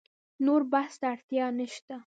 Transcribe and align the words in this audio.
نور 0.45 0.61
بحث 0.71 0.93
ته 1.01 1.05
اړتیا 1.13 1.45
نشته. 1.59 1.95